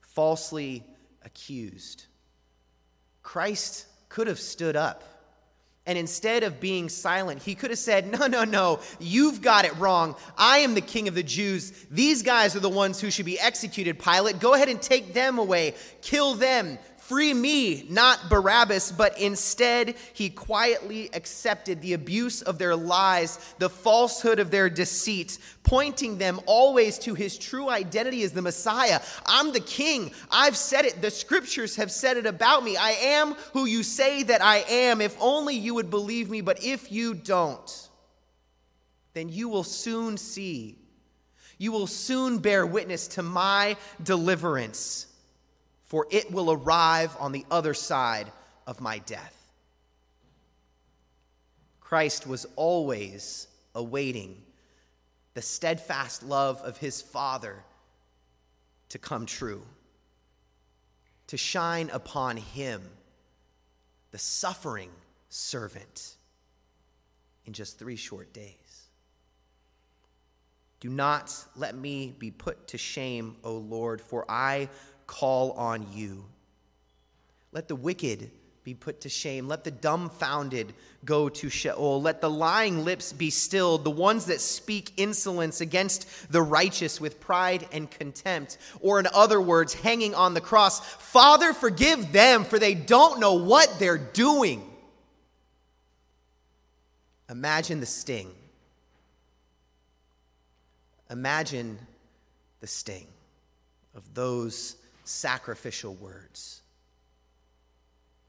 Falsely 0.00 0.84
accused, 1.24 2.06
Christ 3.22 3.86
could 4.08 4.26
have 4.26 4.40
stood 4.40 4.76
up 4.76 5.17
and 5.88 5.96
instead 5.96 6.42
of 6.42 6.60
being 6.60 6.90
silent, 6.90 7.42
he 7.42 7.54
could 7.54 7.70
have 7.70 7.78
said, 7.78 8.12
No, 8.12 8.26
no, 8.26 8.44
no, 8.44 8.80
you've 9.00 9.40
got 9.40 9.64
it 9.64 9.74
wrong. 9.78 10.14
I 10.36 10.58
am 10.58 10.74
the 10.74 10.82
king 10.82 11.08
of 11.08 11.14
the 11.14 11.22
Jews. 11.22 11.72
These 11.90 12.22
guys 12.22 12.54
are 12.54 12.60
the 12.60 12.68
ones 12.68 13.00
who 13.00 13.10
should 13.10 13.24
be 13.24 13.40
executed, 13.40 13.98
Pilate. 13.98 14.38
Go 14.38 14.52
ahead 14.52 14.68
and 14.68 14.80
take 14.80 15.14
them 15.14 15.38
away, 15.38 15.74
kill 16.02 16.34
them. 16.34 16.78
Free 17.08 17.32
me, 17.32 17.86
not 17.88 18.28
Barabbas, 18.28 18.92
but 18.92 19.18
instead 19.18 19.94
he 20.12 20.28
quietly 20.28 21.08
accepted 21.14 21.80
the 21.80 21.94
abuse 21.94 22.42
of 22.42 22.58
their 22.58 22.76
lies, 22.76 23.38
the 23.58 23.70
falsehood 23.70 24.38
of 24.38 24.50
their 24.50 24.68
deceit, 24.68 25.38
pointing 25.62 26.18
them 26.18 26.38
always 26.44 26.98
to 26.98 27.14
his 27.14 27.38
true 27.38 27.70
identity 27.70 28.24
as 28.24 28.32
the 28.32 28.42
Messiah. 28.42 29.00
I'm 29.24 29.54
the 29.54 29.60
king. 29.60 30.12
I've 30.30 30.54
said 30.54 30.84
it. 30.84 31.00
The 31.00 31.10
scriptures 31.10 31.76
have 31.76 31.90
said 31.90 32.18
it 32.18 32.26
about 32.26 32.62
me. 32.62 32.76
I 32.76 32.90
am 32.90 33.36
who 33.54 33.64
you 33.64 33.82
say 33.82 34.22
that 34.24 34.42
I 34.42 34.58
am. 34.68 35.00
If 35.00 35.16
only 35.18 35.54
you 35.54 35.76
would 35.76 35.88
believe 35.88 36.28
me, 36.28 36.42
but 36.42 36.62
if 36.62 36.92
you 36.92 37.14
don't, 37.14 37.88
then 39.14 39.30
you 39.30 39.48
will 39.48 39.64
soon 39.64 40.18
see. 40.18 40.76
You 41.56 41.72
will 41.72 41.86
soon 41.86 42.36
bear 42.36 42.66
witness 42.66 43.08
to 43.08 43.22
my 43.22 43.78
deliverance 44.02 45.07
for 45.88 46.06
it 46.10 46.30
will 46.30 46.52
arrive 46.52 47.16
on 47.18 47.32
the 47.32 47.44
other 47.50 47.74
side 47.74 48.30
of 48.66 48.80
my 48.80 48.98
death. 48.98 49.34
Christ 51.80 52.26
was 52.26 52.46
always 52.56 53.48
awaiting 53.74 54.42
the 55.32 55.40
steadfast 55.40 56.22
love 56.22 56.60
of 56.60 56.76
his 56.76 57.00
Father 57.00 57.64
to 58.90 58.98
come 58.98 59.24
true, 59.24 59.62
to 61.28 61.38
shine 61.38 61.88
upon 61.92 62.36
him, 62.36 62.82
the 64.10 64.18
suffering 64.18 64.90
servant, 65.30 66.16
in 67.46 67.54
just 67.54 67.78
three 67.78 67.96
short 67.96 68.32
days. 68.34 68.54
Do 70.80 70.90
not 70.90 71.34
let 71.56 71.74
me 71.74 72.14
be 72.18 72.30
put 72.30 72.68
to 72.68 72.78
shame, 72.78 73.36
O 73.42 73.54
Lord, 73.54 74.00
for 74.00 74.30
I 74.30 74.68
call 75.08 75.50
on 75.52 75.86
you. 75.92 76.24
Let 77.50 77.66
the 77.66 77.74
wicked 77.74 78.30
be 78.62 78.74
put 78.74 79.00
to 79.00 79.08
shame. 79.08 79.48
Let 79.48 79.64
the 79.64 79.70
dumbfounded 79.70 80.74
go 81.02 81.30
to 81.30 81.48
Sheol. 81.48 82.02
Let 82.02 82.20
the 82.20 82.28
lying 82.28 82.84
lips 82.84 83.14
be 83.14 83.30
stilled, 83.30 83.82
the 83.82 83.90
ones 83.90 84.26
that 84.26 84.42
speak 84.42 84.92
insolence 84.98 85.62
against 85.62 86.30
the 86.30 86.42
righteous 86.42 87.00
with 87.00 87.18
pride 87.18 87.66
and 87.72 87.90
contempt. 87.90 88.58
Or, 88.80 89.00
in 89.00 89.08
other 89.14 89.40
words, 89.40 89.72
hanging 89.72 90.14
on 90.14 90.34
the 90.34 90.42
cross, 90.42 90.80
Father, 90.80 91.54
forgive 91.54 92.12
them, 92.12 92.44
for 92.44 92.58
they 92.58 92.74
don't 92.74 93.18
know 93.18 93.34
what 93.34 93.78
they're 93.78 93.96
doing. 93.96 94.62
Imagine 97.30 97.80
the 97.80 97.86
sting. 97.86 98.30
Imagine 101.10 101.78
the 102.60 102.66
sting 102.66 103.06
of 103.94 104.14
those 104.14 104.76
sacrificial 105.08 105.94
words 105.94 106.62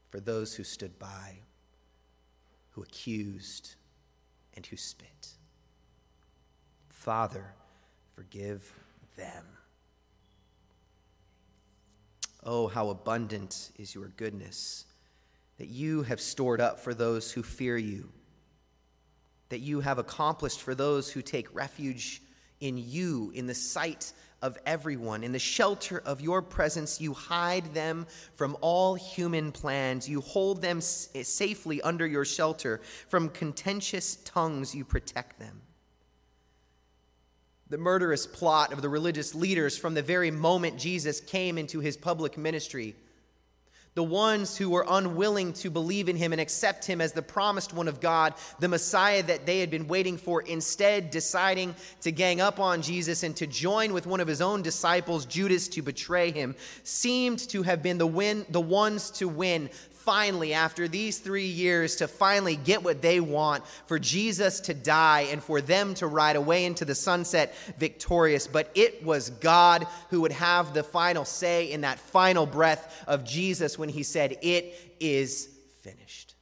for 0.08 0.18
those 0.18 0.54
who 0.54 0.64
stood 0.64 0.98
by, 0.98 1.36
who 2.70 2.82
accused, 2.82 3.74
and 4.54 4.64
who 4.66 4.76
spit. 4.76 5.28
Father, 6.88 7.44
forgive 8.14 8.72
them. 9.16 9.44
Oh, 12.42 12.66
how 12.66 12.88
abundant 12.88 13.70
is 13.78 13.94
your 13.94 14.08
goodness 14.16 14.86
that 15.58 15.68
you 15.68 16.02
have 16.02 16.20
stored 16.20 16.60
up 16.60 16.80
for 16.80 16.94
those 16.94 17.30
who 17.30 17.42
fear 17.42 17.76
you, 17.76 18.08
that 19.50 19.60
you 19.60 19.80
have 19.80 19.98
accomplished 19.98 20.62
for 20.62 20.74
those 20.74 21.10
who 21.10 21.20
take 21.20 21.54
refuge 21.54 22.22
in 22.60 22.78
you 22.78 23.30
in 23.34 23.46
the 23.46 23.54
sight 23.54 24.14
of 24.42 24.58
everyone. 24.66 25.22
In 25.22 25.32
the 25.32 25.38
shelter 25.38 26.02
of 26.04 26.20
your 26.20 26.42
presence, 26.42 27.00
you 27.00 27.12
hide 27.12 27.74
them 27.74 28.06
from 28.34 28.56
all 28.60 28.94
human 28.94 29.52
plans. 29.52 30.08
You 30.08 30.20
hold 30.20 30.62
them 30.62 30.78
eh, 30.78 31.22
safely 31.22 31.82
under 31.82 32.06
your 32.06 32.24
shelter. 32.24 32.80
From 33.08 33.28
contentious 33.28 34.16
tongues, 34.24 34.74
you 34.74 34.84
protect 34.84 35.38
them. 35.38 35.60
the 37.68 37.78
murderous 37.78 38.26
plot 38.26 38.72
of 38.72 38.82
the 38.82 38.88
religious 38.88 39.34
leaders 39.34 39.78
from 39.78 39.94
the 39.94 40.02
very 40.02 40.30
moment 40.30 40.76
Jesus 40.76 41.20
came 41.20 41.56
into 41.56 41.78
his 41.78 41.96
public 41.96 42.36
ministry. 42.36 42.96
The 43.94 44.04
ones 44.04 44.56
who 44.56 44.70
were 44.70 44.86
unwilling 44.88 45.52
to 45.54 45.70
believe 45.70 46.08
in 46.08 46.14
him 46.14 46.30
and 46.30 46.40
accept 46.40 46.86
him 46.86 47.00
as 47.00 47.12
the 47.12 47.22
promised 47.22 47.72
one 47.72 47.88
of 47.88 48.00
God, 48.00 48.34
the 48.60 48.68
Messiah 48.68 49.22
that 49.24 49.46
they 49.46 49.58
had 49.58 49.70
been 49.70 49.88
waiting 49.88 50.16
for, 50.16 50.42
instead 50.42 51.10
deciding 51.10 51.74
to 52.02 52.12
gang 52.12 52.40
up 52.40 52.60
on 52.60 52.82
Jesus 52.82 53.24
and 53.24 53.34
to 53.36 53.48
join 53.48 53.92
with 53.92 54.06
one 54.06 54.20
of 54.20 54.28
his 54.28 54.40
own 54.40 54.62
disciples, 54.62 55.26
Judas, 55.26 55.66
to 55.68 55.82
betray 55.82 56.30
him, 56.30 56.54
seemed 56.84 57.40
to 57.50 57.62
have 57.62 57.82
been 57.82 57.98
the, 57.98 58.06
win, 58.06 58.46
the 58.48 58.60
ones 58.60 59.10
to 59.12 59.26
win 59.26 59.68
finally, 60.04 60.54
after 60.54 60.88
these 60.88 61.18
three 61.18 61.46
years, 61.46 61.96
to 61.96 62.08
finally 62.08 62.56
get 62.56 62.82
what 62.82 63.02
they 63.02 63.20
want 63.20 63.66
for 63.86 63.98
Jesus 63.98 64.60
to 64.60 64.74
die 64.74 65.28
and 65.30 65.42
for 65.42 65.60
them 65.60 65.94
to 65.94 66.06
ride 66.06 66.36
away 66.36 66.64
into 66.64 66.84
the 66.84 66.94
sunset 66.94 67.54
victorious. 67.78 68.46
But 68.46 68.70
it 68.74 69.04
was 69.04 69.30
God 69.30 69.86
who 70.10 70.22
would 70.22 70.32
have 70.32 70.74
the 70.74 70.82
final 70.82 71.24
say 71.24 71.70
in 71.70 71.82
that 71.82 71.98
final 71.98 72.46
breath 72.46 73.04
of 73.06 73.24
Jesus 73.24 73.78
when 73.78 73.88
he 73.88 74.02
said, 74.02 74.38
It 74.42 74.74
is 74.98 75.48
finished. 75.80 76.34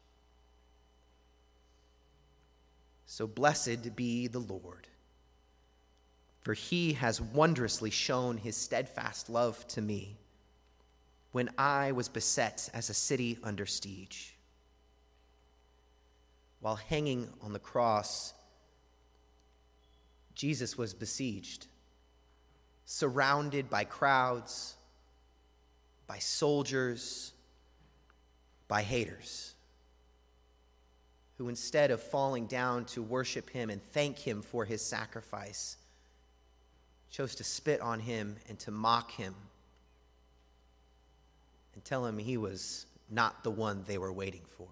So 3.07 3.27
blessed 3.27 3.97
be 3.97 4.29
the 4.29 4.39
Lord, 4.39 4.87
for 6.41 6.55
he 6.55 6.93
has 6.95 7.21
wondrously 7.21 7.91
shown 7.91 8.37
his 8.37 8.57
steadfast 8.57 9.29
love 9.29 9.67
to 9.69 9.83
me 9.83 10.17
when 11.39 11.51
I 11.57 11.93
was 11.93 12.09
beset 12.09 12.69
as 12.75 12.91
a 12.91 12.95
city 12.95 13.39
under 13.45 13.65
siege. 13.65 14.35
While 16.59 16.75
hanging 16.75 17.29
on 17.43 17.53
the 17.53 17.61
cross, 17.61 18.35
Jesus 20.35 20.77
was 20.77 20.95
besieged, 20.95 21.69
surrounded 22.87 23.71
by 23.71 23.85
crowds, 23.85 24.75
by 26.09 26.19
soldiers, 26.19 27.33
by 28.67 28.83
haters, 28.83 29.55
who 31.37 31.49
instead 31.49 31.93
of 31.93 32.03
falling 32.03 32.49
down 32.49 32.85
to 32.87 33.01
worship 33.01 33.49
him 33.49 33.71
and 33.71 33.81
thank 33.93 34.19
him 34.19 34.43
for 34.43 34.65
his 34.65 34.85
sacrifice, 34.85 35.77
chose 37.13 37.37
to 37.37 37.45
spit 37.45 37.81
on 37.81 38.01
him 38.01 38.35
and 38.49 38.59
to 38.59 38.73
mock 38.73 39.13
him 39.13 39.37
and 41.79 41.85
tell 41.85 42.05
him 42.05 42.19
he 42.19 42.37
was 42.37 42.87
not 43.09 43.45
the 43.45 43.53
one 43.53 43.85
they 43.87 43.99
were 43.99 44.13
waiting 44.13 44.43
for. 44.57 44.67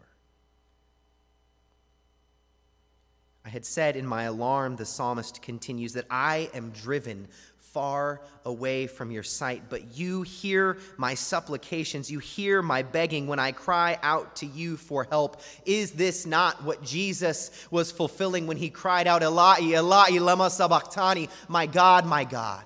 I 3.44 3.48
had 3.48 3.64
said 3.64 3.94
in 3.94 4.04
my 4.04 4.24
alarm, 4.24 4.74
the 4.74 4.84
psalmist 4.84 5.40
continues, 5.40 5.92
that 5.92 6.06
I 6.10 6.50
am 6.52 6.70
driven 6.70 7.28
far 7.58 8.22
away 8.44 8.88
from 8.88 9.12
your 9.12 9.22
sight, 9.22 9.62
but 9.70 9.96
you 9.96 10.22
hear 10.22 10.78
my 10.96 11.14
supplications. 11.14 12.10
You 12.10 12.18
hear 12.18 12.60
my 12.60 12.82
begging 12.82 13.28
when 13.28 13.38
I 13.38 13.52
cry 13.52 13.98
out 14.02 14.34
to 14.36 14.46
you 14.46 14.76
for 14.76 15.04
help. 15.04 15.40
Is 15.64 15.92
this 15.92 16.26
not 16.26 16.64
what 16.64 16.82
Jesus 16.82 17.68
was 17.70 17.92
fulfilling 17.92 18.48
when 18.48 18.56
he 18.56 18.68
cried 18.68 19.06
out, 19.06 19.22
Eloi, 19.22 19.58
Eloi, 19.60 20.10
lema 20.18 20.50
sabachthani, 20.50 21.28
my 21.46 21.66
God, 21.66 22.04
my 22.04 22.24
God? 22.24 22.64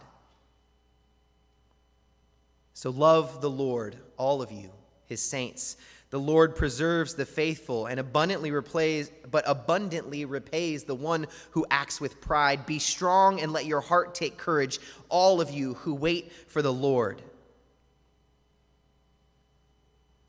So 2.72 2.88
love 2.88 3.42
the 3.42 3.50
Lord, 3.50 3.94
all 4.20 4.42
of 4.42 4.52
you, 4.52 4.70
his 5.06 5.22
saints. 5.22 5.78
The 6.10 6.20
Lord 6.20 6.54
preserves 6.54 7.14
the 7.14 7.24
faithful 7.24 7.86
and 7.86 7.98
abundantly 7.98 8.50
replays, 8.50 9.10
but 9.30 9.44
abundantly 9.46 10.26
repays 10.26 10.84
the 10.84 10.94
one 10.94 11.26
who 11.52 11.64
acts 11.70 12.02
with 12.02 12.20
pride. 12.20 12.66
Be 12.66 12.78
strong 12.78 13.40
and 13.40 13.50
let 13.50 13.64
your 13.64 13.80
heart 13.80 14.14
take 14.14 14.36
courage, 14.36 14.78
all 15.08 15.40
of 15.40 15.50
you 15.50 15.74
who 15.74 15.94
wait 15.94 16.32
for 16.48 16.60
the 16.60 16.72
Lord. 16.72 17.22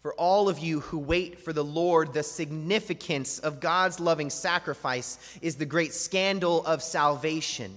For 0.01 0.13
all 0.13 0.47
of 0.47 0.57
you 0.57 0.79
who 0.79 0.97
wait 0.97 1.41
for 1.41 1.51
the 1.51 1.63
Lord, 1.63 2.13
the 2.13 2.23
significance 2.23 3.39
of 3.39 3.59
God's 3.59 3.99
loving 3.99 4.29
sacrifice 4.29 5.19
is 5.41 5.57
the 5.57 5.65
great 5.65 5.93
scandal 5.93 6.65
of 6.65 6.81
salvation. 6.81 7.75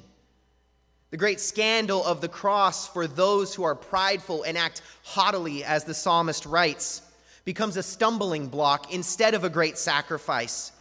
The 1.15 1.19
great 1.19 1.39
scandal 1.39 2.05
of 2.05 2.21
the 2.21 2.29
cross 2.29 2.89
for 2.89 3.07
those 3.07 3.55
who 3.55 3.63
are 3.63 3.77
prideful 3.77 4.43
and 4.43 4.59
act 4.59 4.83
haughtily, 5.05 5.63
as 5.63 5.85
the 5.85 5.95
psalmist 5.95 6.45
writes, 6.45 7.03
becomes 7.45 7.77
a 7.77 7.85
stumbling 7.85 8.49
block 8.49 8.93
instead 8.93 9.35
of 9.35 9.45
a 9.45 9.49
great 9.49 9.79
sacrifice. 9.79 10.73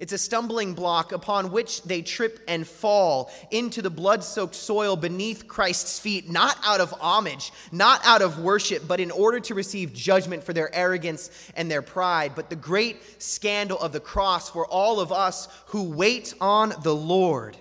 It's 0.00 0.12
a 0.12 0.18
stumbling 0.18 0.74
block 0.74 1.12
upon 1.12 1.52
which 1.52 1.84
they 1.84 2.02
trip 2.02 2.40
and 2.48 2.66
fall 2.66 3.30
into 3.52 3.80
the 3.80 3.90
blood 3.90 4.24
soaked 4.24 4.56
soil 4.56 4.96
beneath 4.96 5.46
Christ's 5.46 6.00
feet, 6.00 6.28
not 6.28 6.58
out 6.64 6.80
of 6.80 6.90
homage, 6.90 7.52
not 7.70 8.00
out 8.02 8.22
of 8.22 8.40
worship, 8.40 8.88
but 8.88 8.98
in 8.98 9.12
order 9.12 9.38
to 9.38 9.54
receive 9.54 9.94
judgment 9.94 10.42
for 10.42 10.52
their 10.52 10.74
arrogance 10.74 11.30
and 11.54 11.70
their 11.70 11.80
pride. 11.80 12.32
But 12.34 12.50
the 12.50 12.56
great 12.56 13.22
scandal 13.22 13.78
of 13.78 13.92
the 13.92 14.00
cross 14.00 14.50
for 14.50 14.66
all 14.66 14.98
of 14.98 15.12
us 15.12 15.46
who 15.66 15.84
wait 15.84 16.34
on 16.40 16.74
the 16.82 16.92
Lord 16.92 17.56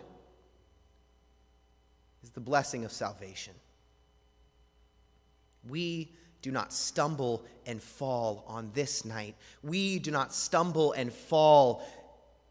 the 2.34 2.40
blessing 2.40 2.86
of 2.86 2.92
salvation. 2.92 3.54
We 5.68 6.12
do 6.42 6.52
not 6.52 6.74
stumble 6.74 7.46
and 7.66 7.82
fall 7.82 8.44
on 8.48 8.72
this 8.74 9.06
night. 9.06 9.36
We 9.64 10.00
do 10.00 10.12
not 10.12 10.34
stumble 10.34 10.92
and 10.92 11.12
fall 11.12 11.86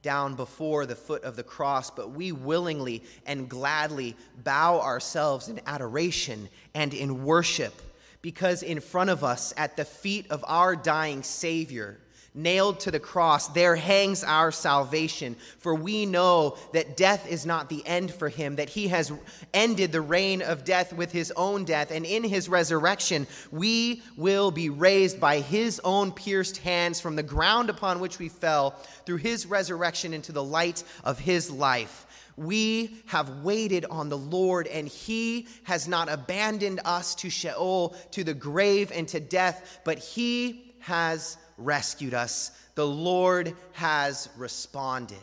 down 0.02 0.34
before 0.34 0.86
the 0.86 0.96
foot 0.96 1.22
of 1.24 1.36
the 1.36 1.42
cross, 1.42 1.90
but 1.90 2.10
we 2.10 2.32
willingly 2.32 3.02
and 3.26 3.48
gladly 3.48 4.16
bow 4.42 4.80
ourselves 4.80 5.48
in 5.48 5.60
adoration 5.66 6.48
and 6.74 6.92
in 6.92 7.24
worship 7.24 7.74
because 8.22 8.62
in 8.62 8.80
front 8.80 9.10
of 9.10 9.24
us, 9.24 9.52
at 9.56 9.76
the 9.76 9.84
feet 9.84 10.30
of 10.30 10.44
our 10.46 10.76
dying 10.76 11.22
Savior, 11.24 11.98
nailed 12.34 12.80
to 12.80 12.90
the 12.90 13.00
cross, 13.00 13.48
there 13.48 13.76
hangs 13.76 14.24
our 14.24 14.50
salvation. 14.50 15.36
For 15.58 15.74
we 15.74 16.06
know 16.06 16.56
that 16.72 16.96
death 16.96 17.30
is 17.30 17.44
not 17.44 17.68
the 17.68 17.86
end 17.86 18.12
for 18.12 18.28
him, 18.28 18.56
that 18.56 18.70
he 18.70 18.88
has 18.88 19.12
ended 19.52 19.92
the 19.92 20.00
reign 20.00 20.42
of 20.42 20.64
death 20.64 20.92
with 20.92 21.12
his 21.12 21.32
own 21.36 21.64
death, 21.64 21.90
and 21.90 22.06
in 22.06 22.24
his 22.24 22.48
resurrection, 22.48 23.26
we 23.50 24.02
will 24.16 24.50
be 24.50 24.70
raised 24.70 25.20
by 25.20 25.40
his 25.40 25.80
own 25.84 26.12
pierced 26.12 26.58
hands 26.58 27.00
from 27.00 27.16
the 27.16 27.22
ground 27.22 27.68
upon 27.68 28.00
which 28.00 28.18
we 28.18 28.28
fell 28.28 28.70
through 29.04 29.16
his 29.16 29.46
resurrection 29.46 30.14
into 30.14 30.32
the 30.32 30.44
light 30.44 30.84
of 31.04 31.18
his 31.18 31.50
life. 31.50 32.06
We 32.36 33.02
have 33.06 33.42
waited 33.42 33.84
on 33.84 34.08
the 34.08 34.16
Lord, 34.16 34.66
and 34.66 34.88
He 34.88 35.46
has 35.64 35.86
not 35.86 36.08
abandoned 36.08 36.80
us 36.84 37.14
to 37.16 37.28
Sheol, 37.28 37.94
to 38.12 38.24
the 38.24 38.34
grave, 38.34 38.90
and 38.90 39.06
to 39.08 39.20
death, 39.20 39.80
but 39.84 39.98
He 39.98 40.74
has 40.80 41.36
rescued 41.58 42.14
us. 42.14 42.50
The 42.74 42.86
Lord 42.86 43.54
has 43.72 44.28
responded. 44.36 45.18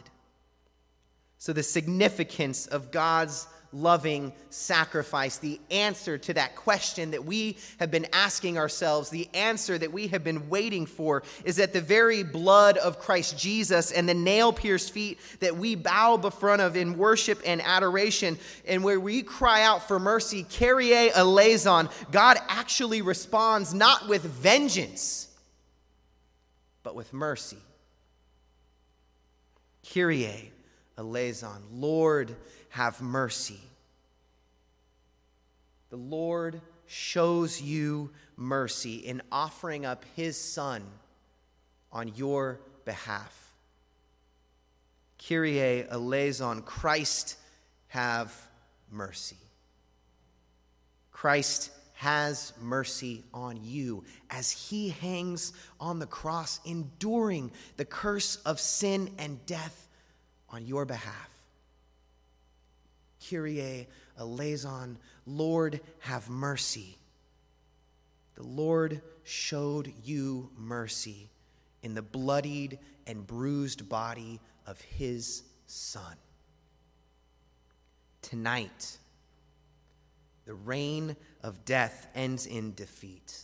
So, 1.38 1.54
the 1.54 1.64
significance 1.64 2.68
of 2.68 2.92
God's 2.92 3.48
loving 3.72 4.34
sacrifice, 4.50 5.38
the 5.38 5.60
answer 5.70 6.18
to 6.18 6.34
that 6.34 6.56
question 6.56 7.12
that 7.12 7.24
we 7.24 7.58
have 7.80 7.92
been 7.92 8.08
asking 8.14 8.58
ourselves, 8.58 9.10
the 9.10 9.30
answer 9.34 9.78
that 9.78 9.92
we 9.92 10.08
have 10.08 10.24
been 10.24 10.50
waiting 10.50 10.86
for, 10.86 11.24
is 11.46 11.58
that 11.58 11.74
the 11.74 11.82
very 11.82 12.24
blood 12.24 12.78
of 12.78 13.00
Christ 13.00 13.38
Jesus 13.38 13.92
and 13.92 14.10
the 14.10 14.14
nail 14.14 14.52
pierced 14.52 14.92
feet 14.92 15.20
that 15.40 15.56
we 15.56 15.76
bow 15.76 16.18
before 16.18 16.50
of 16.60 16.76
in 16.76 16.98
worship 16.98 17.42
and 17.46 17.62
adoration, 17.62 18.38
and 18.68 18.84
where 18.84 19.00
we 19.00 19.22
cry 19.22 19.62
out 19.64 19.88
for 19.88 20.00
mercy, 20.00 20.46
Kyrie 20.50 21.12
eleison, 21.12 21.90
God 22.12 22.38
actually 22.48 23.02
responds 23.02 23.74
not 23.74 24.08
with 24.08 24.24
vengeance 24.24 25.29
but 26.84 26.96
with 26.96 27.14
mercy. 27.14 27.58
Kyrie 29.94 30.52
eleison, 30.98 31.64
Lord, 31.72 32.36
have 32.70 33.02
mercy. 33.02 33.60
The 35.90 35.98
Lord 35.98 36.62
shows 36.86 37.62
you 37.62 38.12
mercy 38.36 38.96
in 38.98 39.22
offering 39.32 39.86
up 39.86 40.06
his 40.16 40.38
Son 40.38 40.84
on 41.92 42.12
your 42.16 42.60
behalf. 42.86 43.54
Kyrie 45.18 45.88
eleison, 45.90 46.62
Christ 46.62 47.38
have 47.88 48.34
mercy. 48.92 49.38
Christ 51.12 51.72
has 52.00 52.54
mercy 52.62 53.26
on 53.34 53.60
you 53.62 54.06
as 54.30 54.52
he 54.52 54.88
hangs 54.88 55.52
on 55.82 56.00
the 56.00 56.06
cross, 56.06 56.62
enduring 56.64 57.52
the 57.76 57.84
curse 57.84 58.38
of 58.46 58.58
sin 58.58 59.14
and 59.18 59.46
death 59.46 59.90
on 60.50 60.66
your 60.66 60.86
behalf. 60.86 61.30
Kyrie 63.30 63.86
eleison, 64.18 64.98
Lord, 65.26 65.82
have 66.00 66.30
mercy. 66.30 66.98
The 68.36 68.44
Lord 68.44 69.02
showed 69.26 69.92
you 70.02 70.50
mercy 70.58 71.30
in 71.84 71.96
the 71.96 72.02
bloodied 72.02 72.80
and 73.08 73.28
bruised 73.28 73.90
body 73.90 74.40
of 74.66 74.80
his 74.80 75.44
Son. 75.68 76.16
tonight, 78.22 78.98
the 80.46 80.54
reign 80.54 81.16
of 81.42 81.66
death 81.66 82.08
ends 82.16 82.46
in 82.46 82.74
defeat. 82.74 83.44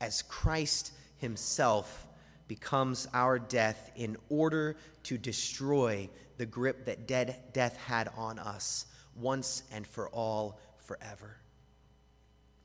As 0.00 0.22
Christ 0.22 0.92
himself 1.18 2.06
becomes 2.48 3.06
our 3.12 3.38
death 3.38 3.92
in 3.94 4.16
order 4.28 4.76
to 5.04 5.18
destroy 5.18 6.08
the 6.36 6.46
grip 6.46 6.86
that 6.86 7.06
dead 7.06 7.36
death 7.52 7.76
had 7.76 8.08
on 8.16 8.38
us 8.38 8.86
once 9.14 9.62
and 9.72 9.86
for 9.86 10.08
all 10.08 10.58
forever. 10.78 11.36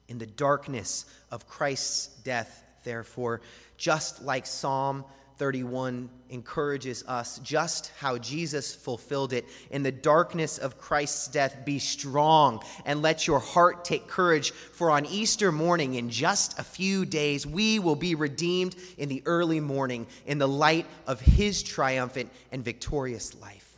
In 0.08 0.18
the 0.18 0.26
darkness 0.26 1.06
of 1.30 1.48
Christ's 1.48 2.08
death, 2.24 2.64
therefore, 2.84 3.42
just 3.78 4.24
like 4.24 4.46
Psalm 4.46 5.04
31 5.38 6.10
encourages 6.30 7.04
us 7.08 7.40
just 7.40 7.92
how 8.00 8.18
Jesus 8.18 8.74
fulfilled 8.74 9.34
it. 9.34 9.46
In 9.70 9.84
the 9.84 9.92
darkness 9.92 10.58
of 10.58 10.78
Christ's 10.78 11.28
death, 11.28 11.66
be 11.66 11.80
strong 11.80 12.64
and 12.86 13.02
let 13.02 13.28
your 13.28 13.40
heart 13.40 13.86
take 13.86 14.08
courage, 14.08 14.52
for 14.52 14.92
on 14.92 15.06
Easter 15.06 15.52
morning, 15.52 15.96
in 15.96 16.10
just 16.10 16.60
a 16.60 16.64
few 16.64 17.06
days, 17.06 17.46
we 17.46 17.80
will 17.80 17.96
be 17.96 18.16
redeemed 18.16 18.76
in 18.98 19.10
the 19.10 19.22
early 19.26 19.60
morning 19.60 20.08
in 20.26 20.38
the 20.38 20.48
light 20.48 20.86
of 21.08 21.20
his 21.20 21.64
triumphant 21.64 22.32
and 22.52 22.64
victorious 22.64 23.36
life. 23.42 23.74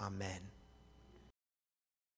Amen. 0.00 0.47